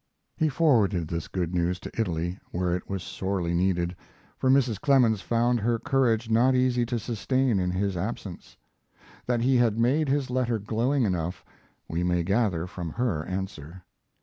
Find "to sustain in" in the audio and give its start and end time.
6.87-7.69